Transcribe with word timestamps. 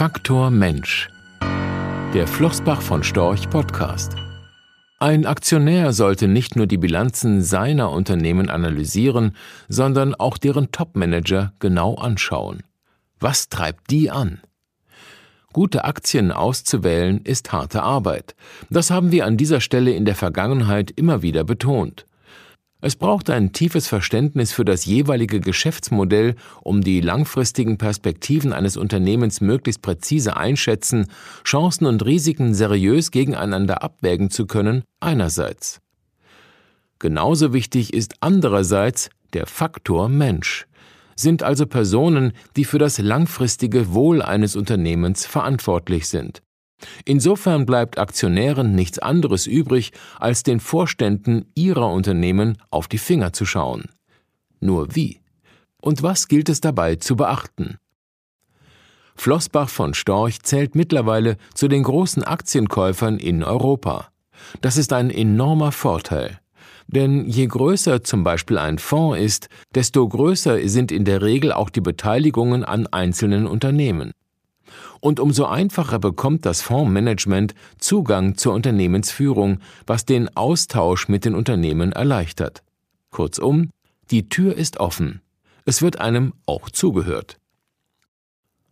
Faktor 0.00 0.50
Mensch. 0.50 1.10
Der 2.14 2.26
Flossbach 2.26 2.80
von 2.80 3.02
Storch 3.02 3.50
Podcast. 3.50 4.14
Ein 4.98 5.26
Aktionär 5.26 5.92
sollte 5.92 6.26
nicht 6.26 6.56
nur 6.56 6.66
die 6.66 6.78
Bilanzen 6.78 7.42
seiner 7.42 7.90
Unternehmen 7.90 8.48
analysieren, 8.48 9.36
sondern 9.68 10.14
auch 10.14 10.38
deren 10.38 10.72
Topmanager 10.72 11.52
genau 11.58 11.96
anschauen. 11.96 12.62
Was 13.18 13.50
treibt 13.50 13.90
die 13.90 14.10
an? 14.10 14.40
Gute 15.52 15.84
Aktien 15.84 16.32
auszuwählen 16.32 17.20
ist 17.22 17.52
harte 17.52 17.82
Arbeit. 17.82 18.34
Das 18.70 18.90
haben 18.90 19.12
wir 19.12 19.26
an 19.26 19.36
dieser 19.36 19.60
Stelle 19.60 19.90
in 19.92 20.06
der 20.06 20.14
Vergangenheit 20.14 20.90
immer 20.92 21.20
wieder 21.20 21.44
betont. 21.44 22.06
Es 22.82 22.96
braucht 22.96 23.28
ein 23.28 23.52
tiefes 23.52 23.88
Verständnis 23.88 24.52
für 24.52 24.64
das 24.64 24.86
jeweilige 24.86 25.40
Geschäftsmodell, 25.40 26.34
um 26.62 26.80
die 26.80 27.02
langfristigen 27.02 27.76
Perspektiven 27.76 28.54
eines 28.54 28.78
Unternehmens 28.78 29.42
möglichst 29.42 29.82
präzise 29.82 30.36
einschätzen, 30.36 31.06
Chancen 31.44 31.86
und 31.86 32.04
Risiken 32.04 32.54
seriös 32.54 33.10
gegeneinander 33.10 33.82
abwägen 33.82 34.30
zu 34.30 34.46
können, 34.46 34.82
einerseits. 34.98 35.80
Genauso 36.98 37.52
wichtig 37.52 37.92
ist 37.92 38.14
andererseits 38.20 39.10
der 39.34 39.46
Faktor 39.46 40.08
Mensch, 40.08 40.66
sind 41.16 41.42
also 41.42 41.66
Personen, 41.66 42.32
die 42.56 42.64
für 42.64 42.78
das 42.78 42.98
langfristige 42.98 43.92
Wohl 43.92 44.22
eines 44.22 44.56
Unternehmens 44.56 45.26
verantwortlich 45.26 46.08
sind. 46.08 46.42
Insofern 47.04 47.66
bleibt 47.66 47.98
Aktionären 47.98 48.74
nichts 48.74 48.98
anderes 48.98 49.46
übrig, 49.46 49.92
als 50.18 50.42
den 50.42 50.60
Vorständen 50.60 51.50
ihrer 51.54 51.88
Unternehmen 51.88 52.58
auf 52.70 52.88
die 52.88 52.98
Finger 52.98 53.32
zu 53.32 53.44
schauen. 53.44 53.84
Nur 54.60 54.94
wie? 54.94 55.20
Und 55.80 56.02
was 56.02 56.28
gilt 56.28 56.48
es 56.48 56.60
dabei 56.60 56.96
zu 56.96 57.16
beachten? 57.16 57.78
Flossbach 59.16 59.68
von 59.68 59.92
Storch 59.94 60.40
zählt 60.42 60.74
mittlerweile 60.74 61.36
zu 61.54 61.68
den 61.68 61.82
großen 61.82 62.22
Aktienkäufern 62.22 63.18
in 63.18 63.44
Europa. 63.44 64.08
Das 64.60 64.76
ist 64.76 64.92
ein 64.92 65.10
enormer 65.10 65.72
Vorteil. 65.72 66.40
Denn 66.86 67.28
je 67.28 67.46
größer 67.46 68.02
zum 68.02 68.24
Beispiel 68.24 68.58
ein 68.58 68.78
Fonds 68.78 69.20
ist, 69.20 69.48
desto 69.74 70.08
größer 70.08 70.66
sind 70.68 70.90
in 70.90 71.04
der 71.04 71.22
Regel 71.22 71.52
auch 71.52 71.70
die 71.70 71.80
Beteiligungen 71.80 72.64
an 72.64 72.86
einzelnen 72.88 73.46
Unternehmen 73.46 74.12
und 75.00 75.18
umso 75.20 75.46
einfacher 75.46 75.98
bekommt 75.98 76.46
das 76.46 76.62
Fondsmanagement 76.62 77.54
Zugang 77.78 78.36
zur 78.36 78.54
Unternehmensführung, 78.54 79.58
was 79.86 80.04
den 80.04 80.34
Austausch 80.36 81.08
mit 81.08 81.24
den 81.24 81.34
Unternehmen 81.34 81.92
erleichtert. 81.92 82.62
Kurzum, 83.10 83.70
die 84.10 84.28
Tür 84.28 84.56
ist 84.56 84.78
offen. 84.78 85.20
Es 85.64 85.82
wird 85.82 86.00
einem 86.00 86.34
auch 86.46 86.70
zugehört. 86.70 87.38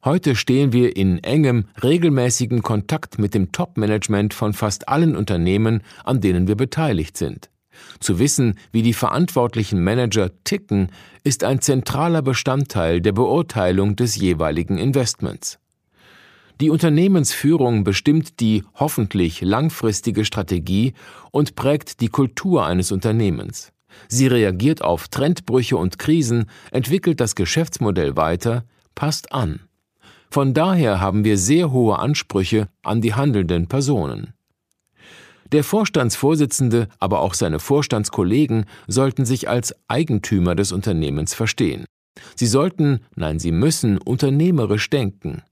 Heute 0.04 0.36
stehen 0.36 0.72
wir 0.72 0.96
in 0.96 1.22
engem, 1.24 1.64
regelmäßigen 1.82 2.62
Kontakt 2.62 3.18
mit 3.18 3.34
dem 3.34 3.50
Top-Management 3.50 4.32
von 4.32 4.52
fast 4.52 4.88
allen 4.88 5.16
Unternehmen, 5.16 5.82
an 6.04 6.20
denen 6.20 6.46
wir 6.46 6.54
beteiligt 6.54 7.16
sind. 7.16 7.50
Zu 8.00 8.18
wissen, 8.18 8.58
wie 8.72 8.82
die 8.82 8.94
verantwortlichen 8.94 9.82
Manager 9.82 10.30
ticken, 10.44 10.90
ist 11.24 11.44
ein 11.44 11.60
zentraler 11.60 12.22
Bestandteil 12.22 13.00
der 13.00 13.12
Beurteilung 13.12 13.96
des 13.96 14.16
jeweiligen 14.16 14.78
Investments. 14.78 15.58
Die 16.60 16.70
Unternehmensführung 16.70 17.84
bestimmt 17.84 18.40
die 18.40 18.64
hoffentlich 18.74 19.40
langfristige 19.42 20.24
Strategie 20.24 20.92
und 21.30 21.54
prägt 21.54 22.00
die 22.00 22.08
Kultur 22.08 22.66
eines 22.66 22.90
Unternehmens. 22.90 23.72
Sie 24.08 24.26
reagiert 24.26 24.82
auf 24.82 25.08
Trendbrüche 25.08 25.76
und 25.76 25.98
Krisen, 25.98 26.46
entwickelt 26.72 27.20
das 27.20 27.36
Geschäftsmodell 27.36 28.16
weiter, 28.16 28.64
passt 28.94 29.32
an. 29.32 29.60
Von 30.30 30.52
daher 30.52 31.00
haben 31.00 31.24
wir 31.24 31.38
sehr 31.38 31.70
hohe 31.70 31.98
Ansprüche 31.98 32.68
an 32.82 33.00
die 33.00 33.14
handelnden 33.14 33.68
Personen. 33.68 34.34
Der 35.52 35.64
Vorstandsvorsitzende, 35.64 36.88
aber 36.98 37.20
auch 37.20 37.34
seine 37.34 37.60
Vorstandskollegen 37.60 38.66
sollten 38.86 39.24
sich 39.24 39.48
als 39.48 39.74
Eigentümer 39.86 40.54
des 40.54 40.72
Unternehmens 40.72 41.34
verstehen. 41.34 41.86
Sie 42.34 42.46
sollten, 42.46 43.00
nein, 43.14 43.38
sie 43.38 43.52
müssen 43.52 43.96
unternehmerisch 43.98 44.90
denken. 44.90 45.42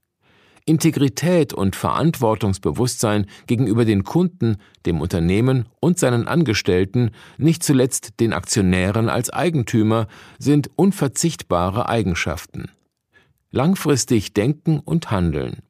Integrität 0.66 1.54
und 1.54 1.76
Verantwortungsbewusstsein 1.76 3.26
gegenüber 3.46 3.84
den 3.84 4.02
Kunden, 4.02 4.56
dem 4.84 5.00
Unternehmen 5.00 5.66
und 5.80 5.98
seinen 5.98 6.26
Angestellten, 6.26 7.12
nicht 7.38 7.62
zuletzt 7.62 8.18
den 8.18 8.32
Aktionären 8.32 9.08
als 9.08 9.30
Eigentümer, 9.30 10.08
sind 10.38 10.68
unverzichtbare 10.74 11.88
Eigenschaften. 11.88 12.70
Langfristig 13.52 14.34
denken 14.34 14.80
und 14.80 15.10
handeln. 15.12 15.62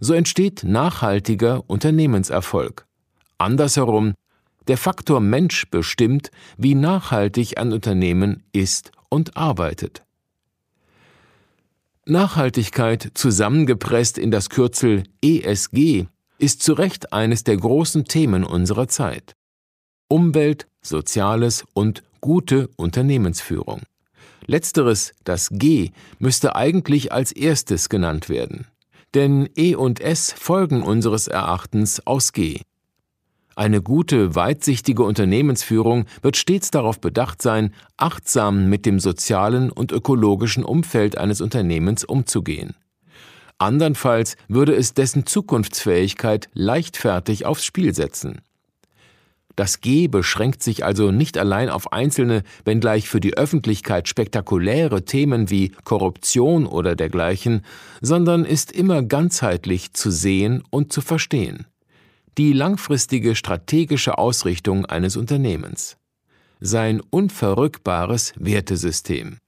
So 0.00 0.12
entsteht 0.12 0.64
nachhaltiger 0.64 1.64
Unternehmenserfolg. 1.66 2.86
Andersherum, 3.38 4.14
der 4.68 4.76
Faktor 4.76 5.20
Mensch 5.20 5.70
bestimmt, 5.70 6.30
wie 6.58 6.74
nachhaltig 6.74 7.58
ein 7.58 7.72
Unternehmen 7.72 8.42
ist 8.52 8.92
und 9.08 9.36
arbeitet. 9.36 10.02
Nachhaltigkeit 12.10 13.12
zusammengepresst 13.14 14.18
in 14.18 14.30
das 14.30 14.50
Kürzel 14.50 15.04
ESG 15.22 16.06
ist 16.38 16.62
zu 16.62 16.72
Recht 16.72 17.12
eines 17.12 17.44
der 17.44 17.56
großen 17.56 18.04
Themen 18.04 18.44
unserer 18.44 18.88
Zeit. 18.88 19.36
Umwelt, 20.08 20.66
Soziales 20.82 21.64
und 21.72 22.02
gute 22.20 22.68
Unternehmensführung. 22.76 23.82
Letzteres, 24.46 25.12
das 25.24 25.50
G, 25.52 25.92
müsste 26.18 26.56
eigentlich 26.56 27.12
als 27.12 27.30
erstes 27.32 27.88
genannt 27.88 28.28
werden. 28.28 28.66
Denn 29.14 29.48
E 29.56 29.74
und 29.74 30.00
S 30.00 30.32
folgen 30.32 30.82
unseres 30.82 31.28
Erachtens 31.28 32.06
aus 32.06 32.32
G. 32.32 32.60
Eine 33.60 33.82
gute, 33.82 34.34
weitsichtige 34.34 35.02
Unternehmensführung 35.02 36.06
wird 36.22 36.38
stets 36.38 36.70
darauf 36.70 36.98
bedacht 36.98 37.42
sein, 37.42 37.74
achtsam 37.98 38.70
mit 38.70 38.86
dem 38.86 38.98
sozialen 38.98 39.70
und 39.70 39.92
ökologischen 39.92 40.64
Umfeld 40.64 41.18
eines 41.18 41.42
Unternehmens 41.42 42.02
umzugehen. 42.02 42.74
Andernfalls 43.58 44.38
würde 44.48 44.74
es 44.74 44.94
dessen 44.94 45.26
Zukunftsfähigkeit 45.26 46.48
leichtfertig 46.54 47.44
aufs 47.44 47.66
Spiel 47.66 47.94
setzen. 47.94 48.40
Das 49.56 49.82
G 49.82 50.08
beschränkt 50.08 50.62
sich 50.62 50.82
also 50.82 51.10
nicht 51.10 51.36
allein 51.36 51.68
auf 51.68 51.92
einzelne, 51.92 52.44
wenngleich 52.64 53.10
für 53.10 53.20
die 53.20 53.36
Öffentlichkeit 53.36 54.08
spektakuläre 54.08 55.04
Themen 55.04 55.50
wie 55.50 55.72
Korruption 55.84 56.64
oder 56.64 56.96
dergleichen, 56.96 57.66
sondern 58.00 58.46
ist 58.46 58.72
immer 58.72 59.02
ganzheitlich 59.02 59.92
zu 59.92 60.10
sehen 60.10 60.62
und 60.70 60.94
zu 60.94 61.02
verstehen 61.02 61.66
die 62.38 62.52
langfristige 62.52 63.34
strategische 63.34 64.18
Ausrichtung 64.18 64.86
eines 64.86 65.16
Unternehmens, 65.16 65.96
sein 66.60 67.00
unverrückbares 67.10 68.32
Wertesystem. 68.36 69.38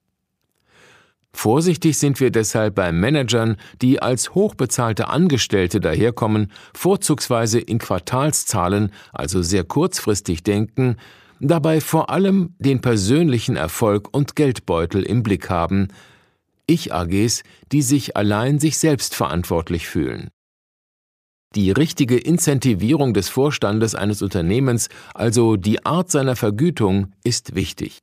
Vorsichtig 1.35 1.99
sind 1.99 2.21
wir 2.21 2.31
deshalb 2.31 2.75
bei 2.75 2.93
Managern, 2.93 3.57
die 3.81 4.03
als 4.03 4.35
hochbezahlte 4.35 5.09
Angestellte 5.09 5.81
daherkommen, 5.81 6.53
vorzugsweise 6.75 7.59
in 7.59 7.79
Quartalszahlen, 7.79 8.93
also 9.13 9.43
sehr 9.43 9.65
kurzfristig 9.65 10.43
denken, 10.43 10.97
dabei 11.41 11.81
vor 11.81 12.11
allem 12.11 12.55
den 12.59 12.81
persönlichen 12.81 13.57
Erfolg 13.57 14.09
und 14.15 14.37
Geldbeutel 14.37 15.03
im 15.03 15.23
Blick 15.23 15.49
haben, 15.49 15.89
Ich-AGs, 16.67 17.43
die 17.73 17.83
sich 17.83 18.17
allein 18.17 18.59
sich 18.59 18.79
selbst 18.79 19.15
verantwortlich 19.15 19.89
fühlen. 19.89 20.29
Die 21.55 21.71
richtige 21.71 22.17
Incentivierung 22.17 23.13
des 23.13 23.29
Vorstandes 23.29 23.95
eines 23.95 24.23
Unternehmens, 24.23 24.89
also 25.13 25.57
die 25.57 25.85
Art 25.85 26.11
seiner 26.11 26.35
Vergütung, 26.35 27.13
ist 27.25 27.55
wichtig. 27.55 27.99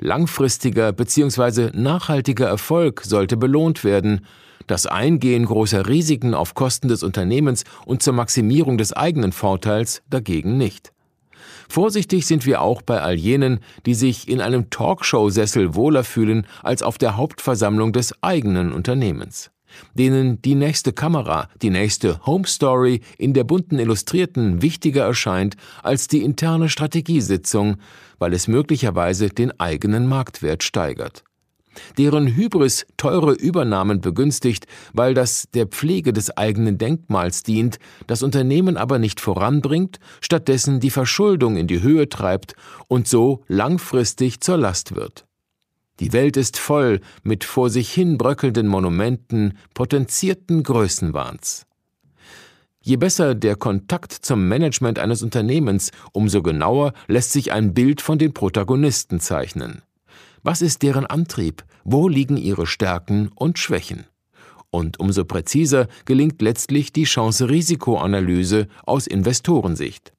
Langfristiger 0.00 0.92
bzw. 0.92 1.70
nachhaltiger 1.72 2.48
Erfolg 2.48 3.02
sollte 3.04 3.36
belohnt 3.36 3.84
werden, 3.84 4.26
das 4.66 4.86
Eingehen 4.86 5.44
großer 5.44 5.86
Risiken 5.86 6.34
auf 6.34 6.54
Kosten 6.54 6.88
des 6.88 7.04
Unternehmens 7.04 7.62
und 7.86 8.02
zur 8.02 8.14
Maximierung 8.14 8.76
des 8.76 8.92
eigenen 8.92 9.30
Vorteils 9.30 10.02
dagegen 10.10 10.56
nicht. 10.56 10.92
Vorsichtig 11.68 12.26
sind 12.26 12.44
wir 12.44 12.60
auch 12.60 12.82
bei 12.82 13.00
all 13.02 13.14
jenen, 13.14 13.60
die 13.86 13.94
sich 13.94 14.28
in 14.28 14.40
einem 14.40 14.68
Talkshow-Sessel 14.70 15.76
wohler 15.76 16.02
fühlen 16.02 16.44
als 16.64 16.82
auf 16.82 16.98
der 16.98 17.16
Hauptversammlung 17.16 17.92
des 17.92 18.20
eigenen 18.20 18.72
Unternehmens 18.72 19.52
denen 19.94 20.40
die 20.42 20.54
nächste 20.54 20.92
Kamera, 20.92 21.48
die 21.62 21.70
nächste 21.70 22.24
Home 22.26 22.46
Story 22.46 23.00
in 23.18 23.34
der 23.34 23.44
bunten 23.44 23.78
Illustrierten 23.78 24.62
wichtiger 24.62 25.04
erscheint 25.04 25.56
als 25.82 26.08
die 26.08 26.22
interne 26.22 26.68
Strategiesitzung, 26.68 27.76
weil 28.18 28.32
es 28.32 28.48
möglicherweise 28.48 29.28
den 29.28 29.58
eigenen 29.58 30.06
Marktwert 30.06 30.62
steigert. 30.62 31.24
Deren 31.98 32.34
Hybris 32.34 32.86
teure 32.96 33.32
Übernahmen 33.32 34.00
begünstigt, 34.00 34.66
weil 34.92 35.14
das 35.14 35.48
der 35.54 35.66
Pflege 35.66 36.12
des 36.12 36.36
eigenen 36.36 36.78
Denkmals 36.78 37.42
dient, 37.42 37.78
das 38.06 38.22
Unternehmen 38.22 38.76
aber 38.76 38.98
nicht 38.98 39.20
voranbringt, 39.20 39.98
stattdessen 40.20 40.80
die 40.80 40.90
Verschuldung 40.90 41.56
in 41.56 41.66
die 41.66 41.82
Höhe 41.82 42.08
treibt 42.08 42.54
und 42.88 43.06
so 43.06 43.44
langfristig 43.46 44.40
zur 44.40 44.58
Last 44.58 44.94
wird. 44.94 45.26
Die 46.00 46.14
Welt 46.14 46.38
ist 46.38 46.58
voll 46.58 47.00
mit 47.22 47.44
vor 47.44 47.68
sich 47.68 47.92
hin 47.92 48.16
bröckelnden 48.16 48.66
Monumenten 48.66 49.58
potenzierten 49.74 50.62
Größenwahns. 50.62 51.66
Je 52.80 52.96
besser 52.96 53.34
der 53.34 53.56
Kontakt 53.56 54.12
zum 54.12 54.48
Management 54.48 54.98
eines 54.98 55.22
Unternehmens, 55.22 55.92
umso 56.12 56.42
genauer 56.42 56.94
lässt 57.06 57.32
sich 57.32 57.52
ein 57.52 57.74
Bild 57.74 58.00
von 58.00 58.18
den 58.18 58.32
Protagonisten 58.32 59.20
zeichnen. 59.20 59.82
Was 60.42 60.62
ist 60.62 60.82
deren 60.82 61.04
Antrieb? 61.04 61.64
Wo 61.84 62.08
liegen 62.08 62.38
ihre 62.38 62.66
Stärken 62.66 63.28
und 63.34 63.58
Schwächen? 63.58 64.06
Und 64.70 64.98
umso 64.98 65.26
präziser 65.26 65.88
gelingt 66.06 66.40
letztlich 66.40 66.94
die 66.94 67.04
Chance-Risiko-Analyse 67.04 68.68
aus 68.86 69.06
Investorensicht. 69.06 70.14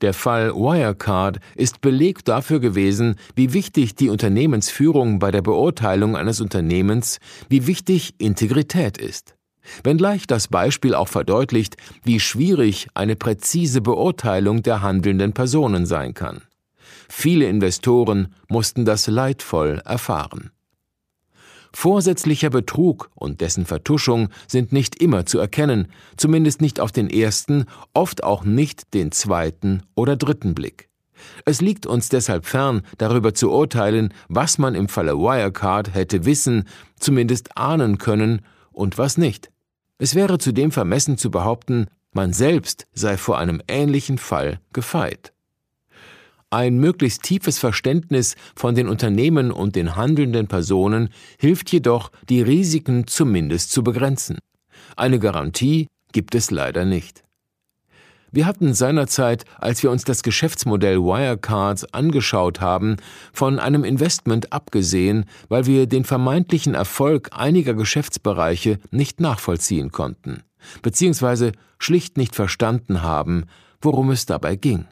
Der 0.00 0.14
Fall 0.14 0.54
Wirecard 0.54 1.40
ist 1.56 1.80
Beleg 1.80 2.24
dafür 2.24 2.60
gewesen, 2.60 3.16
wie 3.34 3.52
wichtig 3.52 3.96
die 3.96 4.10
Unternehmensführung 4.10 5.18
bei 5.18 5.32
der 5.32 5.42
Beurteilung 5.42 6.16
eines 6.16 6.40
Unternehmens, 6.40 7.18
wie 7.48 7.66
wichtig 7.66 8.14
Integrität 8.18 8.98
ist. 8.98 9.34
Wenngleich 9.82 10.26
das 10.26 10.48
Beispiel 10.48 10.94
auch 10.94 11.08
verdeutlicht, 11.08 11.76
wie 12.04 12.20
schwierig 12.20 12.88
eine 12.94 13.16
präzise 13.16 13.80
Beurteilung 13.80 14.62
der 14.62 14.82
handelnden 14.82 15.32
Personen 15.32 15.84
sein 15.84 16.14
kann. 16.14 16.42
Viele 17.08 17.46
Investoren 17.46 18.34
mussten 18.48 18.84
das 18.84 19.08
leidvoll 19.08 19.82
erfahren. 19.84 20.52
Vorsätzlicher 21.72 22.50
Betrug 22.50 23.10
und 23.14 23.40
dessen 23.40 23.66
Vertuschung 23.66 24.28
sind 24.46 24.72
nicht 24.72 25.00
immer 25.02 25.26
zu 25.26 25.38
erkennen, 25.38 25.88
zumindest 26.16 26.60
nicht 26.60 26.80
auf 26.80 26.92
den 26.92 27.10
ersten, 27.10 27.66
oft 27.94 28.24
auch 28.24 28.44
nicht 28.44 28.94
den 28.94 29.12
zweiten 29.12 29.82
oder 29.94 30.16
dritten 30.16 30.54
Blick. 30.54 30.88
Es 31.44 31.60
liegt 31.60 31.86
uns 31.86 32.08
deshalb 32.08 32.46
fern, 32.46 32.82
darüber 32.96 33.34
zu 33.34 33.50
urteilen, 33.50 34.14
was 34.28 34.58
man 34.58 34.74
im 34.74 34.88
Falle 34.88 35.16
Wirecard 35.16 35.94
hätte 35.94 36.24
wissen, 36.24 36.68
zumindest 36.98 37.56
ahnen 37.56 37.98
können 37.98 38.42
und 38.70 38.98
was 38.98 39.18
nicht. 39.18 39.50
Es 39.98 40.14
wäre 40.14 40.38
zudem 40.38 40.70
vermessen 40.70 41.18
zu 41.18 41.30
behaupten, 41.30 41.86
man 42.12 42.32
selbst 42.32 42.86
sei 42.94 43.16
vor 43.16 43.38
einem 43.38 43.60
ähnlichen 43.68 44.18
Fall 44.18 44.60
gefeit. 44.72 45.32
Ein 46.50 46.78
möglichst 46.78 47.24
tiefes 47.24 47.58
Verständnis 47.58 48.34
von 48.56 48.74
den 48.74 48.88
Unternehmen 48.88 49.52
und 49.52 49.76
den 49.76 49.96
handelnden 49.96 50.48
Personen 50.48 51.10
hilft 51.38 51.70
jedoch, 51.70 52.10
die 52.30 52.40
Risiken 52.40 53.06
zumindest 53.06 53.70
zu 53.70 53.84
begrenzen. 53.84 54.38
Eine 54.96 55.18
Garantie 55.18 55.88
gibt 56.12 56.34
es 56.34 56.50
leider 56.50 56.86
nicht. 56.86 57.22
Wir 58.30 58.46
hatten 58.46 58.74
seinerzeit, 58.74 59.44
als 59.58 59.82
wir 59.82 59.90
uns 59.90 60.04
das 60.04 60.22
Geschäftsmodell 60.22 60.98
Wirecards 60.98 61.92
angeschaut 61.92 62.60
haben, 62.60 62.96
von 63.32 63.58
einem 63.58 63.84
Investment 63.84 64.52
abgesehen, 64.52 65.24
weil 65.48 65.66
wir 65.66 65.86
den 65.86 66.04
vermeintlichen 66.04 66.74
Erfolg 66.74 67.30
einiger 67.32 67.74
Geschäftsbereiche 67.74 68.78
nicht 68.90 69.20
nachvollziehen 69.20 69.92
konnten, 69.92 70.42
beziehungsweise 70.82 71.52
schlicht 71.78 72.16
nicht 72.16 72.34
verstanden 72.34 73.02
haben, 73.02 73.44
worum 73.80 74.10
es 74.10 74.26
dabei 74.26 74.56
ging. 74.56 74.86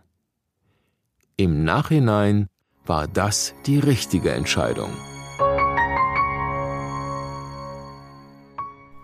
Im 1.39 1.65
Nachhinein 1.65 2.47
war 2.87 3.07
das 3.07 3.53
die 3.67 3.79
richtige 3.79 4.33
Entscheidung. 4.33 4.89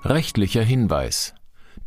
Rechtlicher 0.03 0.63
Hinweis 0.63 1.35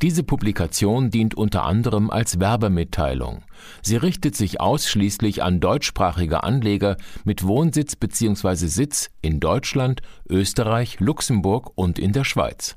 diese 0.02 0.24
Publikation 0.24 1.10
dient 1.10 1.36
unter 1.36 1.64
anderem 1.64 2.10
als 2.12 2.40
Werbemitteilung. 2.40 3.44
Sie 3.82 3.96
richtet 3.96 4.36
sich 4.36 4.60
ausschließlich 4.60 5.42
an 5.42 5.62
deutschsprachige 5.62 6.44
Anleger 6.44 6.98
mit 7.24 7.48
Wohnsitz 7.48 7.96
bzw. 7.96 8.68
Sitz 8.68 9.10
in 9.22 9.40
Deutschland, 9.40 10.02
Österreich, 10.30 11.00
Luxemburg 11.00 11.72
und 11.76 11.98
in 11.98 12.12
der 12.12 12.26
Schweiz. 12.26 12.76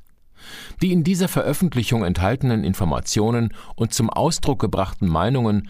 Die 0.81 0.93
in 0.93 1.03
dieser 1.03 1.27
Veröffentlichung 1.27 2.05
enthaltenen 2.05 2.63
Informationen 2.63 3.53
und 3.75 3.93
zum 3.93 4.09
Ausdruck 4.09 4.59
gebrachten 4.59 5.07
Meinungen 5.07 5.69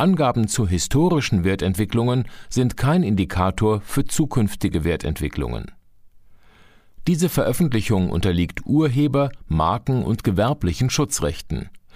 Angaben 0.00 0.48
zu 0.48 0.66
historischen 0.66 1.44
Wertentwicklungen 1.44 2.24
sind 2.48 2.78
kein 2.78 3.02
Indikator 3.02 3.82
für 3.82 4.04
zukünftige 4.06 4.82
Wertentwicklungen. 4.82 5.72
Diese 7.06 7.28
Veröffentlichung 7.28 8.10
unterliegt 8.10 8.64
Urheber-, 8.64 9.30
Marken- 9.46 10.02
und 10.02 10.24
gewerblichen 10.24 10.88
Schutzrechten. 10.88 11.68